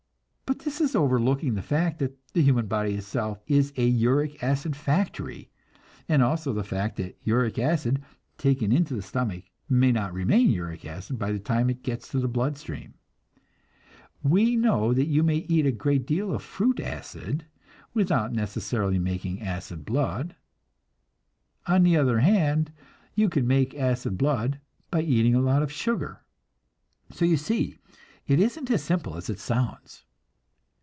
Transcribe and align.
But 0.51 0.65
this 0.65 0.81
is 0.81 0.97
overlooking 0.97 1.55
the 1.55 1.61
fact 1.61 1.99
that 1.99 2.17
the 2.33 2.41
human 2.41 2.67
body 2.67 2.93
itself 2.95 3.39
is 3.47 3.71
a 3.77 3.85
uric 3.85 4.43
acid 4.43 4.75
factory; 4.75 5.49
and 6.09 6.21
also 6.21 6.51
the 6.51 6.65
fact 6.65 6.97
that 6.97 7.17
uric 7.23 7.57
acid 7.57 8.03
taken 8.37 8.69
into 8.73 8.93
the 8.93 9.01
stomach 9.01 9.45
may 9.69 9.93
not 9.93 10.13
remain 10.13 10.49
uric 10.51 10.83
acid 10.83 11.17
by 11.17 11.31
the 11.31 11.39
time 11.39 11.69
it 11.69 11.83
gets 11.83 12.09
to 12.09 12.19
the 12.19 12.27
blood 12.27 12.57
stream. 12.57 12.95
We 14.23 14.57
know 14.57 14.93
that 14.93 15.05
you 15.05 15.23
may 15.23 15.37
eat 15.47 15.65
a 15.65 15.71
great 15.71 16.05
deal 16.05 16.35
of 16.35 16.43
fruit 16.43 16.81
acid 16.81 17.45
without 17.93 18.33
necessarily 18.33 18.99
making 18.99 19.41
acid 19.41 19.85
blood. 19.85 20.35
On 21.65 21.83
the 21.83 21.95
other 21.95 22.19
hand, 22.19 22.73
you 23.15 23.29
can 23.29 23.47
make 23.47 23.73
acid 23.75 24.17
blood 24.17 24.59
by 24.91 24.99
eating 25.01 25.33
a 25.33 25.39
lot 25.39 25.63
of 25.63 25.71
sugar! 25.71 26.23
So 27.09 27.23
you 27.23 27.37
see 27.37 27.77
it 28.27 28.41
isn't 28.41 28.69
as 28.69 28.83
simple 28.83 29.15
as 29.15 29.29
it 29.29 29.39
sounds. 29.39 30.03